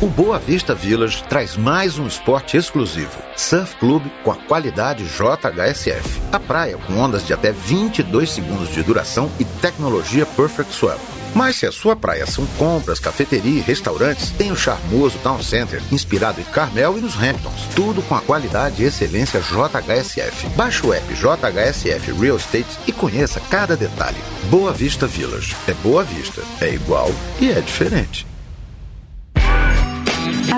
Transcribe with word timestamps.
O 0.00 0.06
Boa 0.06 0.38
Vista 0.38 0.76
Village 0.76 1.24
traz 1.24 1.56
mais 1.56 1.98
um 1.98 2.06
esporte 2.06 2.56
exclusivo. 2.56 3.18
Surf 3.36 3.74
Club 3.78 4.04
com 4.22 4.30
a 4.30 4.36
qualidade 4.36 5.02
JHSF. 5.04 6.20
A 6.30 6.38
praia 6.38 6.76
com 6.76 6.96
ondas 6.98 7.26
de 7.26 7.32
até 7.32 7.50
22 7.50 8.30
segundos 8.30 8.72
de 8.72 8.80
duração 8.84 9.28
e 9.40 9.44
tecnologia 9.44 10.24
Perfect 10.24 10.72
Swell. 10.72 11.00
Mas 11.34 11.56
se 11.56 11.66
a 11.66 11.72
sua 11.72 11.96
praia 11.96 12.26
são 12.26 12.46
compras, 12.56 13.00
cafeteria 13.00 13.58
e 13.58 13.60
restaurantes, 13.60 14.30
tem 14.30 14.52
o 14.52 14.56
charmoso 14.56 15.18
Town 15.18 15.42
Center, 15.42 15.82
inspirado 15.90 16.40
em 16.40 16.44
Carmel 16.44 16.96
e 16.96 17.00
nos 17.00 17.16
Hamptons. 17.16 17.66
Tudo 17.74 18.00
com 18.02 18.14
a 18.14 18.20
qualidade 18.20 18.84
e 18.84 18.86
excelência 18.86 19.40
JHSF. 19.40 20.46
Baixe 20.54 20.86
o 20.86 20.94
app 20.94 21.12
JHSF 21.12 22.12
Real 22.12 22.36
Estate 22.36 22.78
e 22.86 22.92
conheça 22.92 23.42
cada 23.50 23.76
detalhe. 23.76 24.18
Boa 24.44 24.72
Vista 24.72 25.08
Village. 25.08 25.56
É 25.66 25.72
Boa 25.82 26.04
Vista. 26.04 26.40
É 26.60 26.72
igual 26.72 27.10
e 27.40 27.50
é 27.50 27.60
diferente. 27.60 28.37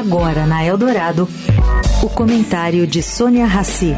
Agora 0.01 0.47
na 0.47 0.65
Eldorado, 0.65 1.29
o 2.03 2.09
comentário 2.09 2.87
de 2.87 3.03
Sônia 3.03 3.45
Rassi. 3.45 3.95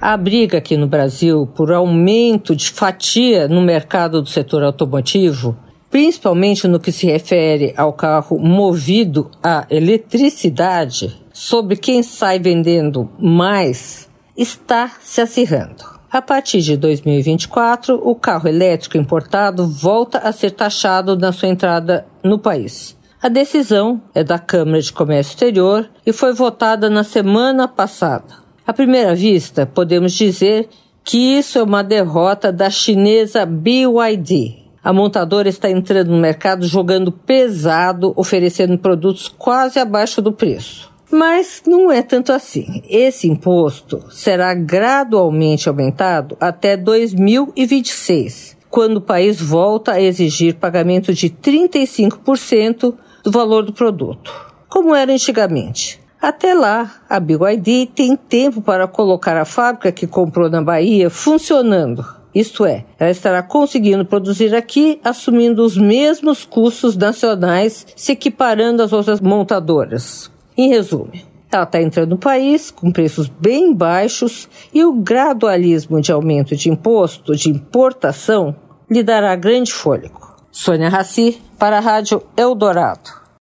A 0.00 0.16
briga 0.16 0.58
aqui 0.58 0.76
no 0.76 0.88
Brasil 0.88 1.46
por 1.54 1.70
aumento 1.70 2.56
de 2.56 2.68
fatia 2.68 3.46
no 3.46 3.62
mercado 3.62 4.20
do 4.20 4.28
setor 4.28 4.64
automotivo, 4.64 5.56
principalmente 5.88 6.66
no 6.66 6.80
que 6.80 6.90
se 6.90 7.06
refere 7.06 7.72
ao 7.76 7.92
carro 7.92 8.40
movido 8.40 9.30
a 9.40 9.64
eletricidade, 9.70 11.16
sobre 11.32 11.76
quem 11.76 12.02
sai 12.02 12.40
vendendo 12.40 13.08
mais, 13.20 14.08
está 14.36 14.90
se 15.00 15.20
acirrando. 15.20 16.01
A 16.12 16.20
partir 16.20 16.60
de 16.60 16.76
2024, 16.76 17.98
o 18.06 18.14
carro 18.14 18.46
elétrico 18.46 18.98
importado 18.98 19.66
volta 19.66 20.18
a 20.18 20.30
ser 20.30 20.50
taxado 20.50 21.16
na 21.16 21.32
sua 21.32 21.48
entrada 21.48 22.04
no 22.22 22.38
país. 22.38 22.94
A 23.22 23.30
decisão 23.30 23.98
é 24.14 24.22
da 24.22 24.38
Câmara 24.38 24.82
de 24.82 24.92
Comércio 24.92 25.30
Exterior 25.30 25.88
e 26.04 26.12
foi 26.12 26.34
votada 26.34 26.90
na 26.90 27.02
semana 27.02 27.66
passada. 27.66 28.42
À 28.66 28.74
primeira 28.74 29.14
vista, 29.14 29.64
podemos 29.64 30.12
dizer 30.12 30.68
que 31.02 31.16
isso 31.38 31.58
é 31.58 31.62
uma 31.62 31.82
derrota 31.82 32.52
da 32.52 32.68
chinesa 32.68 33.46
BYD. 33.46 34.56
A 34.84 34.92
montadora 34.92 35.48
está 35.48 35.70
entrando 35.70 36.10
no 36.10 36.18
mercado 36.18 36.66
jogando 36.66 37.10
pesado, 37.10 38.12
oferecendo 38.16 38.76
produtos 38.76 39.28
quase 39.28 39.78
abaixo 39.78 40.20
do 40.20 40.30
preço. 40.30 40.91
Mas 41.12 41.62
não 41.66 41.92
é 41.92 42.00
tanto 42.00 42.32
assim. 42.32 42.82
Esse 42.88 43.28
imposto 43.28 44.02
será 44.10 44.54
gradualmente 44.54 45.68
aumentado 45.68 46.38
até 46.40 46.74
2026, 46.74 48.56
quando 48.70 48.96
o 48.96 49.02
país 49.02 49.38
volta 49.38 49.92
a 49.92 50.00
exigir 50.00 50.54
pagamento 50.54 51.12
de 51.12 51.28
35% 51.28 52.94
do 53.22 53.30
valor 53.30 53.62
do 53.62 53.74
produto, 53.74 54.32
como 54.70 54.94
era 54.94 55.12
antigamente. 55.12 56.00
Até 56.18 56.54
lá, 56.54 57.02
a 57.10 57.20
BYD 57.20 57.90
tem 57.94 58.16
tempo 58.16 58.62
para 58.62 58.88
colocar 58.88 59.36
a 59.36 59.44
fábrica 59.44 59.92
que 59.92 60.06
comprou 60.06 60.48
na 60.48 60.62
Bahia 60.62 61.10
funcionando. 61.10 62.06
Isto 62.34 62.64
é, 62.64 62.86
ela 62.98 63.10
estará 63.10 63.42
conseguindo 63.42 64.06
produzir 64.06 64.54
aqui, 64.54 64.98
assumindo 65.04 65.62
os 65.62 65.76
mesmos 65.76 66.46
custos 66.46 66.96
nacionais, 66.96 67.86
se 67.94 68.12
equiparando 68.12 68.82
às 68.82 68.94
outras 68.94 69.20
montadoras. 69.20 70.31
Em 70.56 70.68
resumo, 70.68 71.10
ela 71.50 71.64
está 71.64 71.80
entrando 71.80 72.10
no 72.10 72.18
país 72.18 72.70
com 72.70 72.90
preços 72.90 73.28
bem 73.28 73.74
baixos 73.74 74.48
e 74.72 74.84
o 74.84 74.92
gradualismo 74.92 76.00
de 76.00 76.10
aumento 76.10 76.56
de 76.56 76.70
imposto 76.70 77.36
de 77.36 77.50
importação 77.50 78.56
lhe 78.90 79.02
dará 79.02 79.34
grande 79.36 79.72
fôlego. 79.72 80.34
Sônia 80.50 80.88
Raci, 80.88 81.40
para 81.58 81.78
a 81.78 81.80
Rádio 81.80 82.22
Eldorado. 82.36 83.21